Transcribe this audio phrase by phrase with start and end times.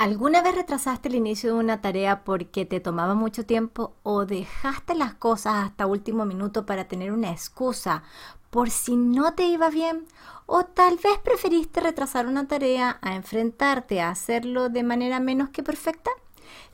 [0.00, 4.94] ¿Alguna vez retrasaste el inicio de una tarea porque te tomaba mucho tiempo o dejaste
[4.94, 8.02] las cosas hasta último minuto para tener una excusa
[8.48, 10.06] por si no te iba bien?
[10.46, 15.62] ¿O tal vez preferiste retrasar una tarea a enfrentarte a hacerlo de manera menos que
[15.62, 16.10] perfecta?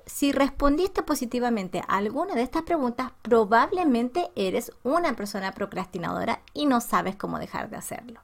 [0.06, 6.80] Si respondiste positivamente a alguna de estas preguntas, probablemente eres una persona procrastinadora y no
[6.80, 8.20] sabes cómo dejar de hacerlo.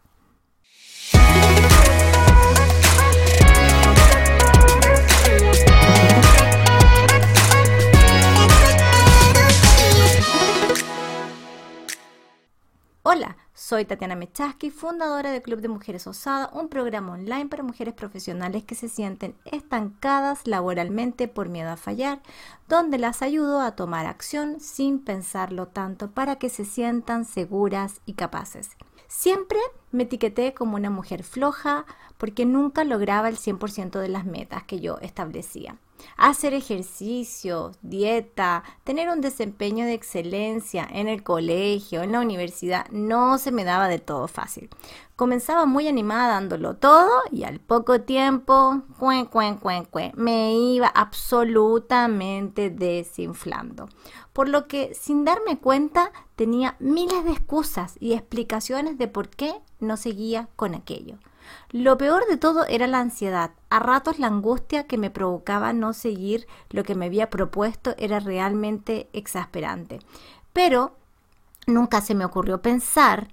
[13.04, 17.94] Hola, soy Tatiana Mechaski, fundadora del Club de Mujeres Osada, un programa online para mujeres
[17.94, 22.22] profesionales que se sienten estancadas laboralmente por miedo a fallar,
[22.68, 28.12] donde las ayudo a tomar acción sin pensarlo tanto para que se sientan seguras y
[28.12, 28.70] capaces.
[29.08, 29.58] Siempre
[29.90, 31.86] me etiqueté como una mujer floja
[32.18, 35.76] porque nunca lograba el 100% de las metas que yo establecía.
[36.16, 43.38] Hacer ejercicio, dieta, tener un desempeño de excelencia en el colegio, en la universidad, no
[43.38, 44.70] se me daba de todo fácil.
[45.16, 50.88] Comenzaba muy animada dándolo todo y al poco tiempo, cuen, cuen, cuen, cuen, me iba
[50.88, 53.88] absolutamente desinflando.
[54.32, 59.54] Por lo que sin darme cuenta tenía miles de excusas y explicaciones de por qué
[59.78, 61.18] no seguía con aquello.
[61.70, 63.52] Lo peor de todo era la ansiedad.
[63.70, 68.20] A ratos la angustia que me provocaba no seguir lo que me había propuesto era
[68.20, 70.00] realmente exasperante.
[70.52, 70.92] Pero
[71.66, 73.28] nunca se me ocurrió pensar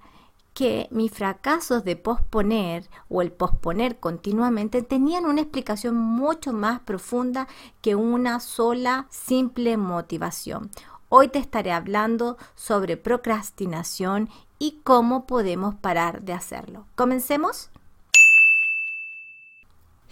[0.54, 7.48] que mis fracasos de posponer o el posponer continuamente tenían una explicación mucho más profunda
[7.80, 10.70] que una sola simple motivación.
[11.08, 16.84] Hoy te estaré hablando sobre procrastinación y cómo podemos parar de hacerlo.
[16.94, 17.70] ¿Comencemos?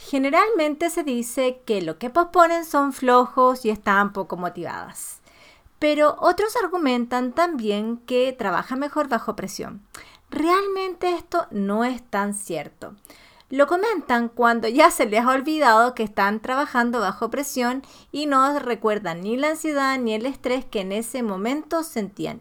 [0.00, 5.20] Generalmente se dice que lo que posponen son flojos y están poco motivadas.
[5.80, 9.82] Pero otros argumentan también que trabaja mejor bajo presión.
[10.30, 12.94] Realmente esto no es tan cierto.
[13.50, 17.82] Lo comentan cuando ya se les ha olvidado que están trabajando bajo presión
[18.12, 22.40] y no recuerdan ni la ansiedad ni el estrés que en ese momento sentían.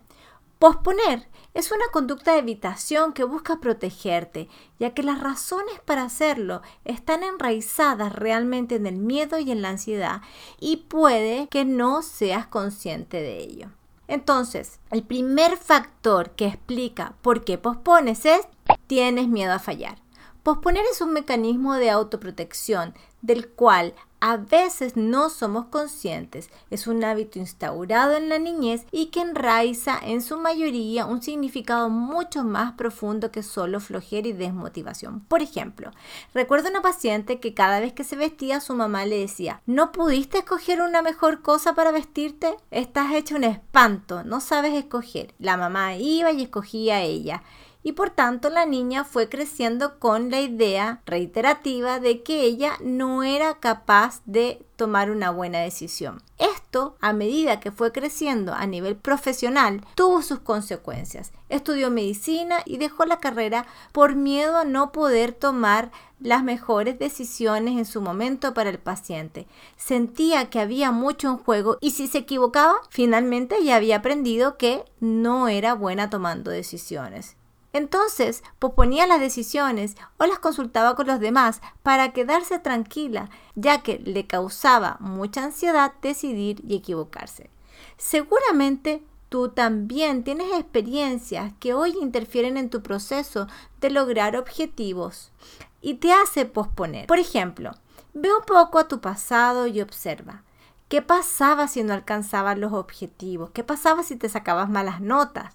[0.59, 4.47] Posponer es una conducta de evitación que busca protegerte,
[4.79, 9.69] ya que las razones para hacerlo están enraizadas realmente en el miedo y en la
[9.69, 10.21] ansiedad
[10.59, 13.69] y puede que no seas consciente de ello.
[14.07, 18.41] Entonces, el primer factor que explica por qué pospones es
[18.85, 19.97] tienes miedo a fallar.
[20.43, 22.93] Posponer es un mecanismo de autoprotección
[23.23, 26.49] del cual a veces no somos conscientes.
[26.69, 31.89] Es un hábito instaurado en la niñez y que enraiza en su mayoría un significado
[31.89, 35.21] mucho más profundo que solo flojera y desmotivación.
[35.21, 35.91] Por ejemplo,
[36.33, 40.39] recuerdo una paciente que cada vez que se vestía su mamá le decía, ¿no pudiste
[40.39, 42.57] escoger una mejor cosa para vestirte?
[42.71, 45.33] Estás hecho un espanto, no sabes escoger.
[45.39, 47.43] La mamá iba y escogía ella
[47.87, 53.23] y por tanto la niña fue creciendo con la idea reiterativa de que ella no
[53.23, 56.21] era capaz de tomar una buena decisión.
[56.37, 61.31] Esto, a medida que fue creciendo a nivel profesional, tuvo sus consecuencias.
[61.47, 67.77] Estudió medicina y dejó la carrera por miedo a no poder tomar las mejores decisiones
[67.77, 69.47] en su momento para el paciente.
[69.77, 74.83] Sentía que había mucho en juego y si se equivocaba, finalmente ya había aprendido que
[74.99, 77.37] no era buena tomando decisiones.
[77.77, 83.99] Entonces posponía las decisiones o las consultaba con los demás para quedarse tranquila, ya que
[83.99, 87.51] le causaba mucha ansiedad decidir y equivocarse.
[87.97, 93.45] Seguramente tú también tienes experiencias que hoy interfieren en tu proceso
[93.79, 95.31] de lograr objetivos
[95.79, 97.05] y te hace posponer.
[97.05, 97.73] Por ejemplo,
[98.15, 100.41] ve un poco a tu pasado y observa.
[100.89, 103.51] ¿Qué pasaba si no alcanzabas los objetivos?
[103.51, 105.53] ¿Qué pasaba si te sacabas malas notas?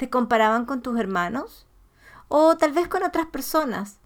[0.00, 1.66] ¿Te comparaban con tus hermanos?
[2.28, 3.98] O tal vez con otras personas.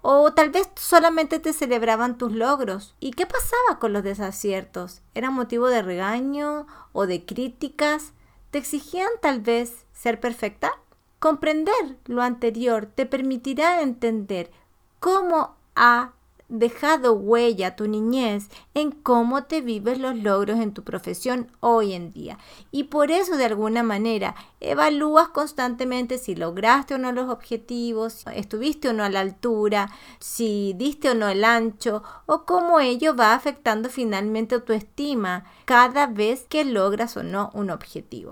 [0.00, 2.94] O tal vez solamente te celebraban tus logros.
[2.98, 5.02] ¿Y qué pasaba con los desaciertos?
[5.12, 8.14] ¿Era motivo de regaño o de críticas?
[8.52, 10.72] ¿Te exigían tal vez ser perfecta?
[11.18, 14.50] Comprender lo anterior te permitirá entender
[14.98, 16.12] cómo ha
[16.58, 22.12] dejado huella tu niñez en cómo te vives los logros en tu profesión hoy en
[22.12, 22.38] día.
[22.70, 28.88] Y por eso de alguna manera evalúas constantemente si lograste o no los objetivos, estuviste
[28.88, 33.34] o no a la altura, si diste o no el ancho o cómo ello va
[33.34, 38.30] afectando finalmente tu estima cada vez que logras o no un objetivo.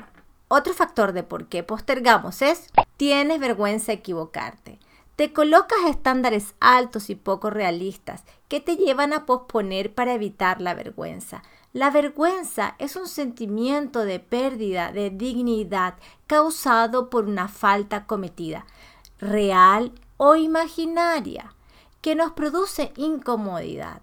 [0.49, 4.79] Otro factor de por qué postergamos es tienes vergüenza de equivocarte.
[5.17, 10.75] Te colocas estándares altos y poco realistas que te llevan a posponer para evitar la
[10.75, 11.43] vergüenza.
[11.75, 15.95] La vergüenza es un sentimiento de pérdida de dignidad
[16.27, 18.67] causado por una falta cometida,
[19.19, 21.55] real o imaginaria,
[22.01, 24.01] que nos produce incomodidad.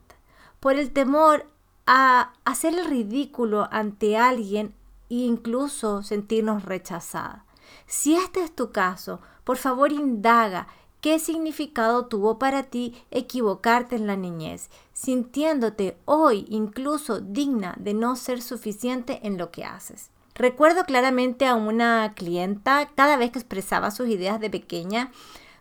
[0.60, 1.48] Por el temor
[1.88, 4.76] a hacer el ridículo ante alguien
[5.10, 7.46] e incluso sentirnos rechazada.
[7.88, 10.68] Si este es tu caso, por favor indaga
[11.02, 18.16] qué significado tuvo para ti equivocarte en la niñez, sintiéndote hoy incluso digna de no
[18.16, 20.12] ser suficiente en lo que haces.
[20.36, 25.12] Recuerdo claramente a una clienta, cada vez que expresaba sus ideas de pequeña,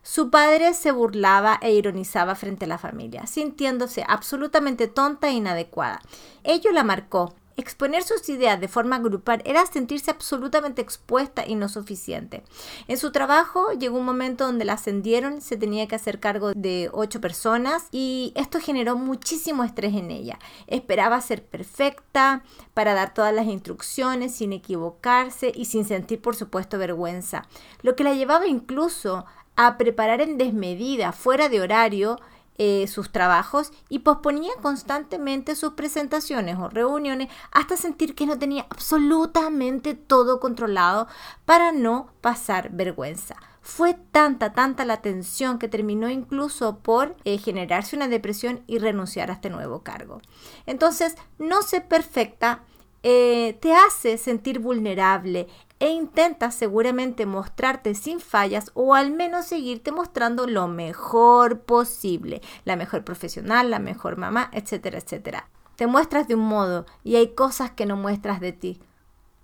[0.02, 6.00] su padre se burlaba e ironizaba frente a la familia, sintiéndose absolutamente tonta e inadecuada.
[6.44, 7.34] Ello la marcó.
[7.58, 12.44] Exponer sus ideas de forma grupal era sentirse absolutamente expuesta y no suficiente.
[12.86, 16.88] En su trabajo llegó un momento donde la ascendieron, se tenía que hacer cargo de
[16.92, 20.38] ocho personas y esto generó muchísimo estrés en ella.
[20.68, 22.44] Esperaba ser perfecta
[22.74, 27.48] para dar todas las instrucciones sin equivocarse y sin sentir por supuesto vergüenza,
[27.82, 29.26] lo que la llevaba incluso
[29.56, 32.20] a preparar en desmedida, fuera de horario,
[32.58, 38.66] eh, sus trabajos y posponía constantemente sus presentaciones o reuniones hasta sentir que no tenía
[38.68, 41.06] absolutamente todo controlado
[41.44, 43.36] para no pasar vergüenza.
[43.62, 49.30] Fue tanta, tanta la tensión que terminó incluso por eh, generarse una depresión y renunciar
[49.30, 50.20] a este nuevo cargo.
[50.66, 52.64] Entonces, no ser perfecta
[53.02, 55.46] eh, te hace sentir vulnerable
[55.80, 62.76] e intenta seguramente mostrarte sin fallas o al menos seguirte mostrando lo mejor posible, la
[62.76, 65.48] mejor profesional, la mejor mamá, etcétera, etcétera.
[65.76, 68.80] Te muestras de un modo y hay cosas que no muestras de ti.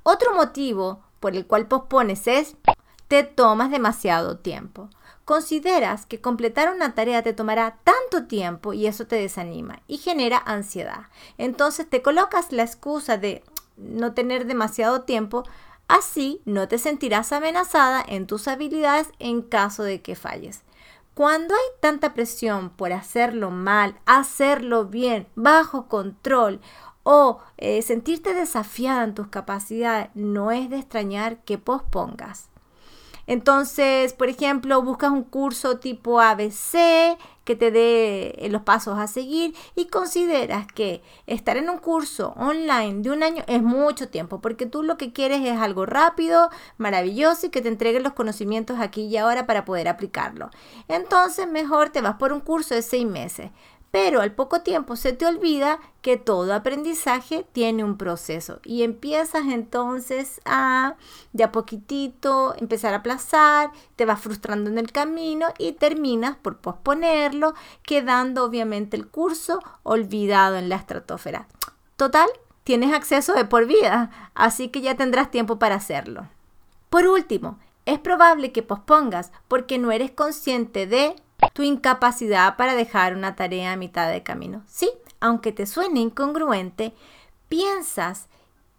[0.03, 2.57] Otro motivo por el cual pospones es
[3.07, 4.89] te tomas demasiado tiempo.
[5.25, 10.43] Consideras que completar una tarea te tomará tanto tiempo y eso te desanima y genera
[10.45, 11.07] ansiedad.
[11.39, 13.43] Entonces te colocas la excusa de
[13.77, 15.45] no tener demasiado tiempo
[15.89, 20.63] Así no te sentirás amenazada en tus habilidades en caso de que falles.
[21.15, 26.61] Cuando hay tanta presión por hacerlo mal, hacerlo bien, bajo control
[27.03, 32.49] o eh, sentirte desafiada en tus capacidades, no es de extrañar que pospongas.
[33.27, 39.07] Entonces, por ejemplo, buscas un curso tipo ABC que te dé eh, los pasos a
[39.07, 44.41] seguir y consideras que estar en un curso online de un año es mucho tiempo
[44.41, 48.79] porque tú lo que quieres es algo rápido, maravilloso y que te entreguen los conocimientos
[48.81, 50.51] aquí y ahora para poder aplicarlo.
[50.89, 53.51] Entonces, mejor te vas por un curso de seis meses
[53.95, 59.45] pero al poco tiempo se te olvida que todo aprendizaje tiene un proceso y empiezas
[59.47, 60.97] entonces a
[61.33, 66.57] de a poquitito empezar a aplazar, te vas frustrando en el camino y terminas por
[66.57, 67.55] posponerlo,
[67.85, 71.47] quedando obviamente el curso olvidado en la estratosfera.
[71.95, 72.29] Total,
[72.65, 76.27] tienes acceso de por vida, así que ya tendrás tiempo para hacerlo.
[76.91, 81.15] Por último, es probable que pospongas porque no eres consciente de
[81.53, 84.63] tu incapacidad para dejar una tarea a mitad de camino.
[84.67, 86.95] Sí, aunque te suene incongruente,
[87.49, 88.29] piensas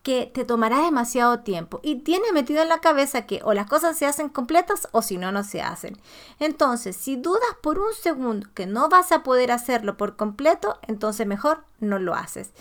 [0.05, 3.97] que te tomará demasiado tiempo y tiene metido en la cabeza que o las cosas
[3.97, 5.97] se hacen completas o si no, no se hacen.
[6.39, 11.25] Entonces, si dudas por un segundo que no vas a poder hacerlo por completo, entonces
[11.25, 12.51] mejor no lo haces.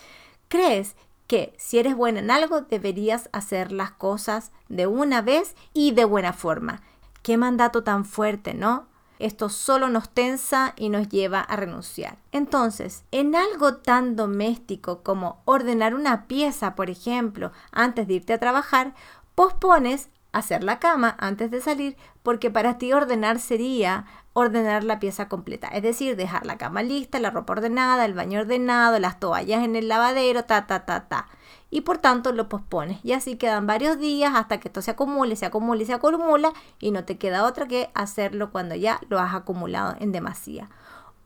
[0.48, 0.96] Crees
[1.26, 6.06] que si eres buena en algo, deberías hacer las cosas de una vez y de
[6.06, 6.82] buena forma.
[7.22, 8.86] Qué mandato tan fuerte, ¿no?
[9.18, 12.18] Esto solo nos tensa y nos lleva a renunciar.
[12.32, 18.40] Entonces, en algo tan doméstico como ordenar una pieza, por ejemplo, antes de irte a
[18.40, 18.94] trabajar,
[19.34, 25.28] pospones hacer la cama antes de salir porque para ti ordenar sería ordenar la pieza
[25.28, 29.62] completa, es decir, dejar la cama lista, la ropa ordenada, el baño ordenado, las toallas
[29.62, 31.28] en el lavadero, ta, ta, ta, ta
[31.70, 32.98] y por tanto lo pospones.
[33.04, 36.52] Y así quedan varios días hasta que esto se acumule, se acumule y se acumula
[36.80, 40.70] y no te queda otra que hacerlo cuando ya lo has acumulado en demasía.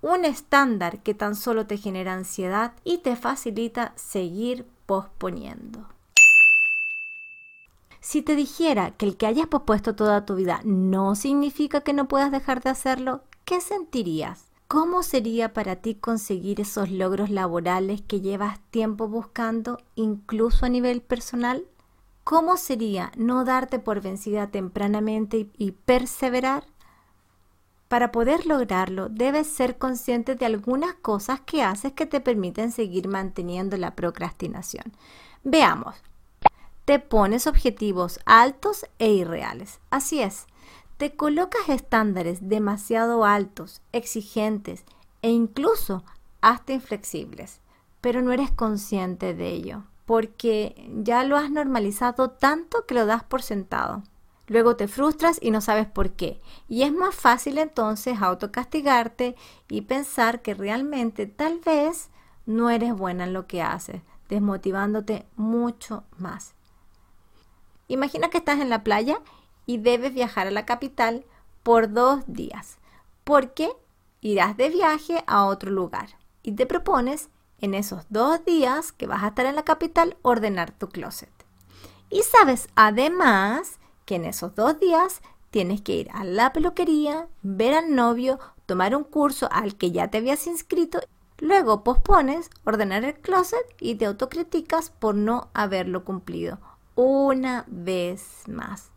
[0.03, 5.98] Un estándar que tan solo te genera ansiedad y te facilita seguir posponiendo.
[8.09, 12.09] Si te dijera que el que hayas pospuesto toda tu vida no significa que no
[12.09, 14.47] puedas dejar de hacerlo, ¿qué sentirías?
[14.67, 21.03] ¿Cómo sería para ti conseguir esos logros laborales que llevas tiempo buscando, incluso a nivel
[21.03, 21.67] personal?
[22.25, 26.65] ¿Cómo sería no darte por vencida tempranamente y, perseverar?
[27.89, 33.07] Para poder lograrlo, debes ser consciente de algunas cosas que haces que te permiten seguir
[33.07, 34.95] manteniendo la procrastinación.
[35.45, 35.95] Veamos.
[36.89, 39.79] Te pones objetivos altos e irreales.
[39.91, 40.47] Así es
[40.97, 44.85] te colocas estándares demasiado altos, exigentes
[45.21, 46.03] e incluso
[46.41, 47.61] hasta inflexibles,
[48.01, 53.23] pero no eres consciente de ello, porque ya lo has normalizado tanto que lo das
[53.23, 54.03] por sentado.
[54.47, 56.41] Luego te frustras y no sabes por qué.
[56.71, 59.37] Y es más fácil entonces autocastigarte
[59.69, 62.09] y pensar que realmente tal vez
[62.47, 66.58] no eres buena en lo que haces, desmotivándote mucho más.
[67.89, 69.21] Imagina que estás en la playa
[69.65, 71.25] y debes viajar a la capital
[71.63, 72.79] por dos días,
[73.25, 73.71] porque
[74.21, 77.31] irás de viaje a otro lugar y te propones
[77.61, 81.31] en esos dos días que vas a estar en la capital ordenar tu closet.
[82.11, 87.75] Y sabes además que en esos dos días tienes que ir a la peluquería, ver
[87.75, 91.01] al novio, tomar un curso al que ya te habías inscrito,
[91.39, 96.59] luego pospones ordenar el closet y te autocriticas por no haberlo cumplido
[96.99, 98.91] una vez más.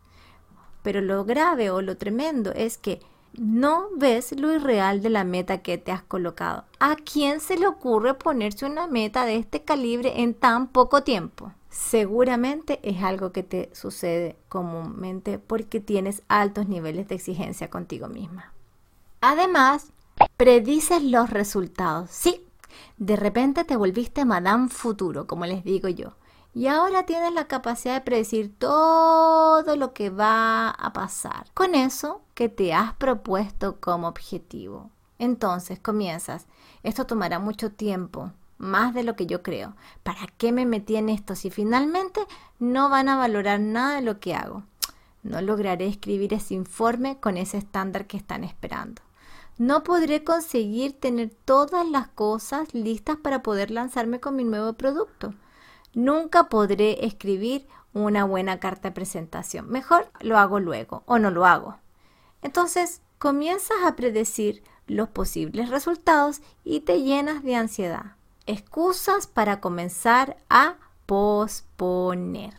[0.82, 3.00] Pero lo grave o lo tremendo es que
[3.38, 6.64] no ves lo irreal de la meta que te has colocado.
[6.80, 11.52] ¿A quién se le ocurre ponerse una meta de este calibre en tan poco tiempo?
[11.70, 18.52] Seguramente es algo que te sucede comúnmente porque tienes altos niveles de exigencia contigo misma.
[19.20, 19.92] Además,
[20.36, 22.10] predices los resultados.
[22.10, 22.44] Sí,
[22.96, 26.14] de repente te volviste Madame Futuro, como les digo yo.
[26.54, 32.20] Y ahora tienes la capacidad de predecir todo lo que va a pasar con eso
[32.34, 34.90] que te has propuesto como objetivo.
[35.18, 36.46] Entonces comienzas,
[36.82, 39.74] esto tomará mucho tiempo, más de lo que yo creo.
[40.02, 42.20] ¿Para qué me metí en esto si finalmente
[42.58, 44.62] no van a valorar nada de lo que hago?
[45.22, 49.00] No lograré escribir ese informe con ese estándar que están esperando.
[49.56, 55.32] No podré conseguir tener todas las cosas listas para poder lanzarme con mi nuevo producto
[55.94, 59.68] nunca podré escribir una buena carta de presentación.
[59.68, 61.78] Mejor lo hago luego o no lo hago.
[62.42, 68.16] Entonces comienzas a predecir los posibles resultados y te llenas de ansiedad.
[68.46, 72.54] Excusas para comenzar a posponer.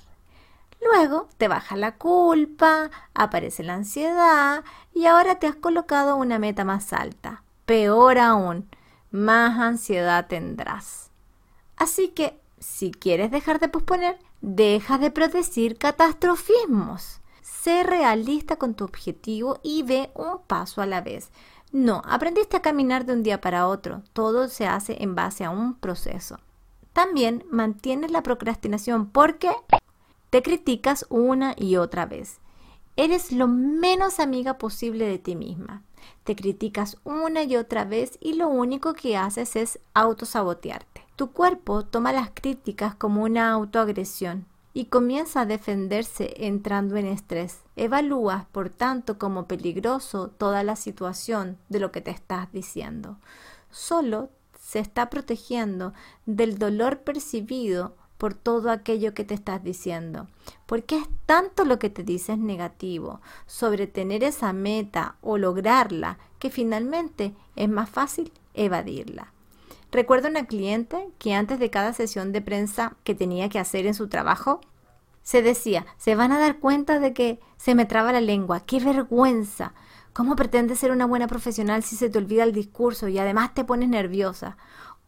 [0.82, 4.64] Luego te baja la culpa, aparece la ansiedad
[4.94, 7.44] y ahora te has colocado una meta más alta.
[7.66, 8.70] Peor aún,
[9.12, 11.10] más ansiedad tendrás.
[11.78, 17.20] Así que si quieres dejar de posponer, deja de predecir catastrofismos.
[17.42, 21.30] Sé realista con tu objetivo y ve un paso a la vez.
[21.72, 24.04] No, aprendiste a caminar de un día para otro.
[24.14, 26.40] Todo se hace en base a un proceso.
[26.94, 29.50] También mantienes la procrastinación porque
[30.30, 32.40] te criticas una y otra vez.
[32.96, 35.84] Eres lo menos amiga posible de ti misma.
[36.24, 40.93] Te criticas una y otra vez y lo único que haces es autosabotearte.
[41.16, 47.60] Tu cuerpo toma las críticas como una autoagresión y comienza a defenderse entrando en estrés.
[47.76, 53.18] Evalúas, por tanto, como peligroso toda la situación de lo que te estás diciendo.
[53.70, 54.30] Solo
[54.60, 55.94] se está protegiendo
[56.26, 60.28] del dolor percibido por todo aquello que te estás diciendo.
[60.66, 66.50] Porque es tanto lo que te dices negativo sobre tener esa meta o lograrla que
[66.50, 69.34] finalmente es más fácil evadirla.
[69.94, 73.94] Recuerdo una cliente que antes de cada sesión de prensa que tenía que hacer en
[73.94, 74.60] su trabajo,
[75.22, 78.80] se decía, se van a dar cuenta de que se me traba la lengua, qué
[78.80, 79.76] vergüenza.
[80.12, 83.66] ¿Cómo pretendes ser una buena profesional si se te olvida el discurso y además te
[83.66, 84.58] pones nerviosa?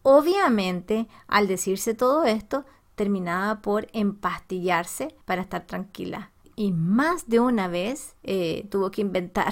[0.03, 2.63] Obviamente, al decirse todo esto,
[2.93, 6.29] terminaba por empastillarse para estar tranquila.
[6.55, 9.51] Y más de una vez eh, tuvo que inventar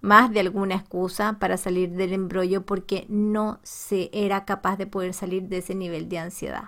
[0.00, 5.14] más de alguna excusa para salir del embrollo porque no se era capaz de poder
[5.14, 6.64] salir de ese nivel de ansiedad.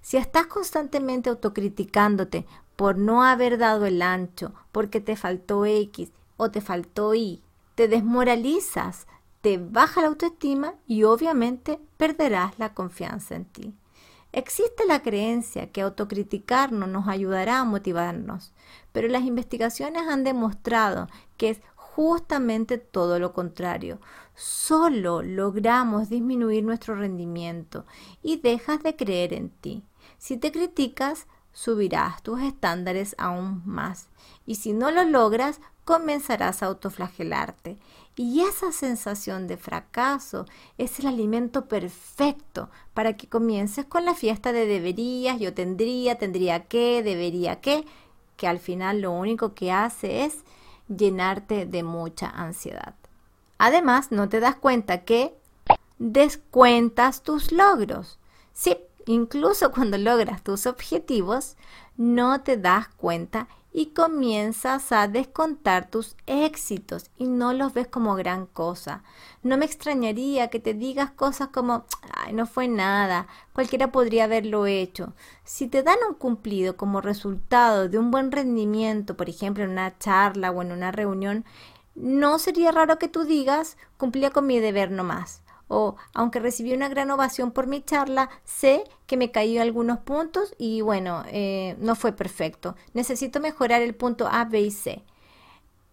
[0.00, 6.50] Si estás constantemente autocriticándote por no haber dado el ancho, porque te faltó X o
[6.50, 7.42] te faltó Y,
[7.74, 9.06] te desmoralizas,
[9.40, 13.74] te baja la autoestima y obviamente perderás la confianza en ti.
[14.32, 18.52] Existe la creencia que autocriticarnos nos ayudará a motivarnos,
[18.92, 21.60] pero las investigaciones han demostrado que es
[21.98, 23.98] justamente todo lo contrario.
[24.36, 27.86] Solo logramos disminuir nuestro rendimiento
[28.22, 29.82] y dejas de creer en ti.
[30.16, 34.10] Si te criticas, subirás tus estándares aún más.
[34.46, 37.78] Y si no lo logras, comenzarás a autoflagelarte.
[38.14, 44.52] Y esa sensación de fracaso es el alimento perfecto para que comiences con la fiesta
[44.52, 47.84] de deberías, yo tendría, tendría que, debería que,
[48.36, 50.44] que al final lo único que hace es
[50.88, 52.94] llenarte de mucha ansiedad.
[53.58, 55.34] Además, no te das cuenta que
[55.98, 58.18] descuentas tus logros.
[58.52, 61.56] Sí, incluso cuando logras tus objetivos,
[61.96, 68.16] no te das cuenta y comienzas a descontar tus éxitos y no los ves como
[68.16, 69.04] gran cosa.
[69.44, 74.66] No me extrañaría que te digas cosas como, ay, no fue nada, cualquiera podría haberlo
[74.66, 75.14] hecho.
[75.44, 79.96] Si te dan un cumplido como resultado de un buen rendimiento, por ejemplo, en una
[79.96, 81.44] charla o en una reunión,
[81.94, 86.88] no sería raro que tú digas, cumplía con mi deber nomás o aunque recibí una
[86.88, 91.94] gran ovación por mi charla, sé que me caí algunos puntos y bueno, eh, no
[91.94, 92.74] fue perfecto.
[92.94, 95.04] Necesito mejorar el punto A, B y C.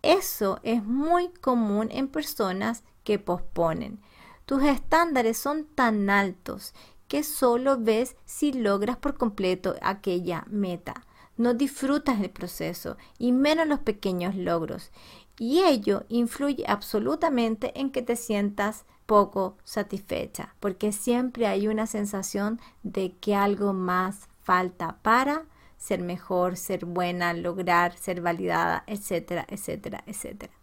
[0.01, 3.99] Eso es muy común en personas que posponen.
[4.45, 6.73] Tus estándares son tan altos
[7.07, 11.05] que solo ves si logras por completo aquella meta.
[11.37, 14.91] No disfrutas el proceso y menos los pequeños logros.
[15.37, 22.59] Y ello influye absolutamente en que te sientas poco satisfecha, porque siempre hay una sensación
[22.83, 25.43] de que algo más falta para
[25.77, 30.53] ser mejor, ser buena, lograr, ser validada, etcétera, etcétera, etcétera.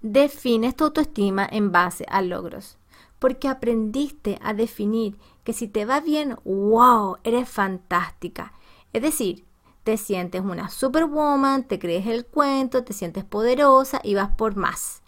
[0.00, 2.76] Defines tu autoestima en base a logros,
[3.18, 8.52] porque aprendiste a definir que si te va bien, wow, eres fantástica.
[8.92, 9.44] Es decir,
[9.84, 15.02] te sientes una superwoman, te crees el cuento, te sientes poderosa y vas por más.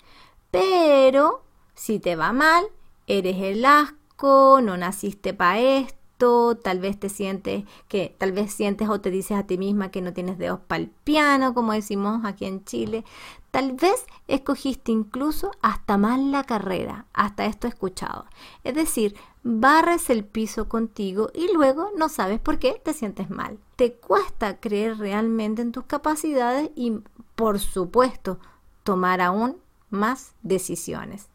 [0.50, 1.43] Pero
[1.74, 2.64] si te va mal,
[3.06, 8.88] eres el asco, no naciste para esto, tal vez te sientes que, tal vez sientes
[8.88, 12.24] o te dices a ti misma que no tienes dedos para el piano, como decimos
[12.24, 13.04] aquí en Chile.
[13.50, 18.26] Tal vez escogiste incluso hasta mal la carrera, hasta esto escuchado.
[18.64, 23.58] Es decir, barres el piso contigo y luego no sabes por qué te sientes mal.
[23.76, 27.00] Te cuesta creer realmente en tus capacidades y,
[27.34, 28.38] por supuesto,
[28.82, 29.58] tomar aún
[29.90, 31.28] más decisiones.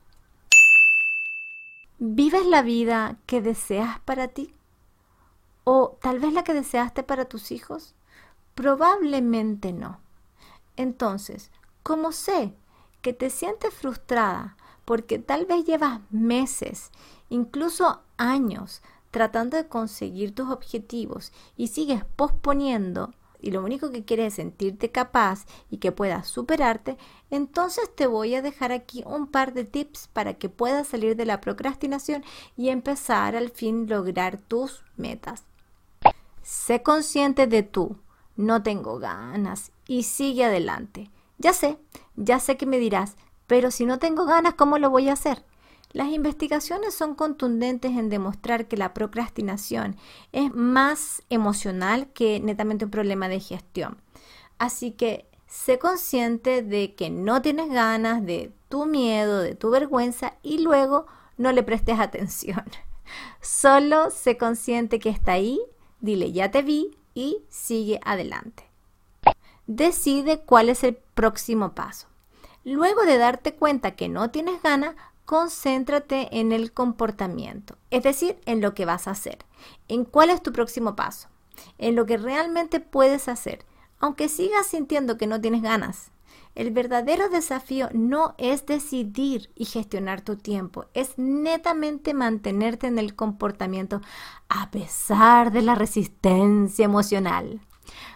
[2.02, 4.56] ¿Vives la vida que deseas para ti?
[5.66, 7.94] ¿O tal vez la que deseaste para tus hijos?
[8.56, 10.00] Probablemente no.
[10.78, 11.52] Entonces,
[11.84, 12.56] como sé
[13.02, 16.90] que te sientes frustrada porque tal vez llevas meses,
[17.28, 24.28] incluso años, tratando de conseguir tus objetivos y sigues posponiendo y lo único que quieres
[24.28, 26.98] es sentirte capaz y que puedas superarte,
[27.30, 31.26] entonces te voy a dejar aquí un par de tips para que puedas salir de
[31.26, 32.24] la procrastinación
[32.58, 35.46] y empezar al fin lograr tus metas.
[36.42, 37.98] Sé consciente de tú,
[38.36, 41.12] no tengo ganas y sigue adelante.
[41.38, 41.78] Ya sé,
[42.16, 43.16] ya sé que me dirás,
[43.48, 45.44] pero si no tengo ganas, ¿cómo lo voy a hacer?
[45.92, 49.96] Las investigaciones son contundentes en demostrar que la procrastinación
[50.32, 53.98] es más emocional que netamente un problema de gestión.
[54.60, 60.36] Así que sé consciente de que no tienes ganas, de tu miedo, de tu vergüenza
[60.44, 62.64] y luego no le prestes atención.
[63.42, 65.60] Solo sé consciente que está ahí,
[66.02, 68.64] dile ya te vi y sigue adelante.
[69.66, 72.08] Decide cuál es el próximo paso.
[72.64, 74.96] Luego de darte cuenta que no tienes ganas,
[75.30, 79.38] concéntrate en el comportamiento, es decir, en lo que vas a hacer,
[79.88, 81.28] en cuál es tu próximo paso,
[81.78, 83.64] en lo que realmente puedes hacer,
[84.00, 86.10] aunque sigas sintiendo que no tienes ganas.
[86.56, 93.16] El verdadero desafío no es decidir y gestionar tu tiempo, es netamente mantenerte en el
[93.16, 94.02] comportamiento
[94.48, 97.62] a pesar de la resistencia emocional.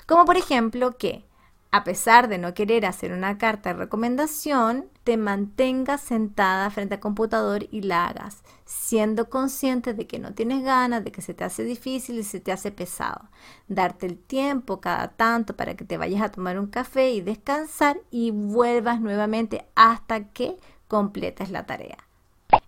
[0.07, 1.27] Como por ejemplo que
[1.73, 6.99] a pesar de no querer hacer una carta de recomendación, te mantengas sentada frente al
[6.99, 11.43] computador y la hagas, siendo consciente de que no tienes ganas, de que se te
[11.43, 13.27] hace difícil y se te hace pesado.
[13.67, 17.99] Darte el tiempo cada tanto para que te vayas a tomar un café y descansar
[18.11, 21.97] y vuelvas nuevamente hasta que completes la tarea.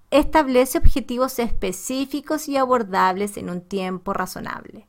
[0.09, 4.87] Establece objetivos específicos y abordables en un tiempo razonable.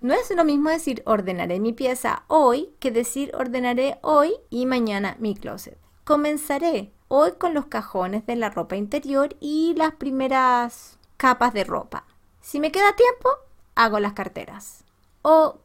[0.00, 5.16] No es lo mismo decir ordenaré mi pieza hoy que decir ordenaré hoy y mañana
[5.18, 5.76] mi closet.
[6.04, 12.04] Comenzaré hoy con los cajones de la ropa interior y las primeras capas de ropa.
[12.40, 13.28] Si me queda tiempo,
[13.74, 14.84] hago las carteras.
[15.22, 15.58] O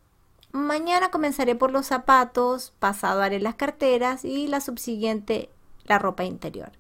[0.52, 5.52] mañana comenzaré por los zapatos, pasado haré las carteras y la subsiguiente
[5.84, 6.72] la ropa interior.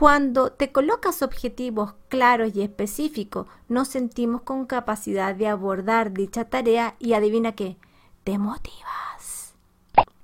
[0.00, 6.96] Cuando te colocas objetivos claros y específicos, nos sentimos con capacidad de abordar dicha tarea
[6.98, 7.76] y adivina qué,
[8.24, 9.52] te motivas.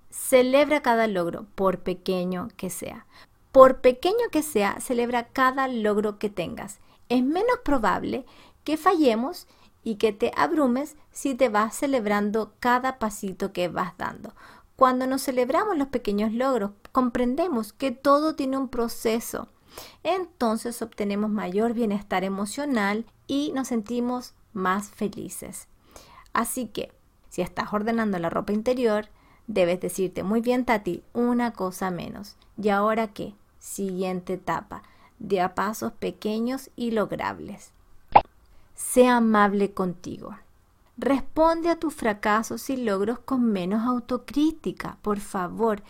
[0.09, 3.05] Celebra cada logro, por pequeño que sea.
[3.53, 6.79] Por pequeño que sea, celebra cada logro que tengas.
[7.11, 8.25] Es menos probable
[8.65, 9.47] que fallemos
[9.85, 14.33] y que te abrumes si te vas celebrando cada pasito que vas dando.
[14.75, 19.51] Cuando nos celebramos los pequeños logros, comprendemos que todo tiene un proceso
[20.03, 25.69] entonces obtenemos mayor bienestar emocional y nos sentimos más felices.
[26.33, 26.93] Así que,
[27.29, 29.09] si estás ordenando la ropa interior,
[29.47, 32.37] Debes decirte, muy bien Tati, una cosa menos.
[32.61, 33.35] ¿Y ahora qué?
[33.59, 34.83] Siguiente etapa,
[35.19, 37.71] de a pasos pequeños y logrables.
[38.75, 40.37] Sea amable contigo.
[40.99, 45.83] Responde a tus fracasos y logros con menos autocrítica, por favor.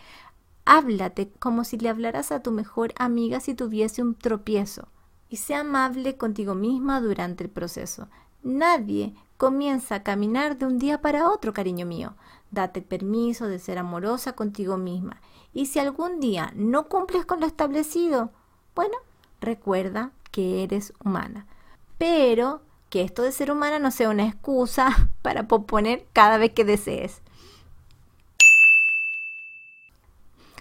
[0.69, 4.89] Háblate como si le hablaras a tu mejor amiga si tuviese un tropiezo.
[5.29, 8.09] Y sea amable contigo misma durante el proceso.
[8.43, 12.15] Nadie comienza a caminar de un día para otro, cariño mío.
[12.51, 15.21] Date permiso de ser amorosa contigo misma.
[15.53, 18.31] Y si algún día no cumples con lo establecido,
[18.75, 18.97] bueno,
[19.39, 21.47] recuerda que eres humana.
[21.97, 26.65] Pero que esto de ser humana no sea una excusa para posponer cada vez que
[26.65, 27.21] desees.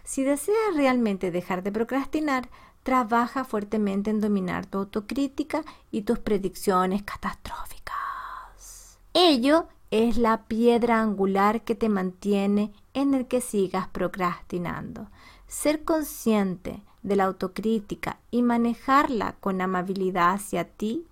[0.06, 2.48] Si deseas realmente dejar de procrastinar,
[2.84, 9.00] trabaja fuertemente en dominar tu autocrítica y tus predicciones catastróficas.
[9.14, 15.08] Ello es la piedra angular que te mantiene en el que sigas procrastinando.
[15.48, 21.04] Ser consciente de la autocrítica y manejarla con amabilidad hacia ti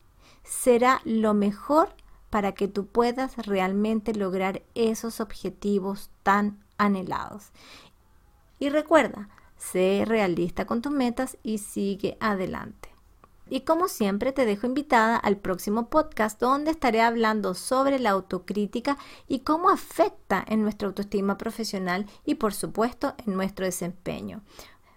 [0.45, 1.89] será lo mejor
[2.31, 7.51] para que tú puedas realmente lograr esos objetivos tan anhelados.
[8.59, 12.95] Y recuerda, sé realista con tus metas y sigue adelante.
[13.51, 18.97] Y como siempre te dejo invitada al próximo podcast donde estaré hablando sobre la autocrítica
[19.29, 24.43] y cómo afecta en nuestra autoestima profesional y por supuesto en nuestro desempeño.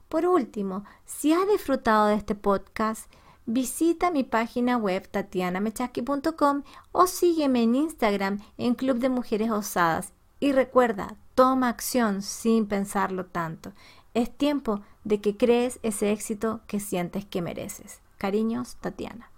[0.07, 3.11] Por último, si has disfrutado de este podcast,
[3.45, 10.13] visita mi página web tatianamechaki.com o sígueme en Instagram en Club de Mujeres Osadas.
[10.39, 13.71] Y recuerda, Toma acción sin pensarlo tanto.
[14.15, 18.01] Es tiempo de que crees ese éxito que sientes que mereces.
[18.17, 19.29] Cariños, Tatiana.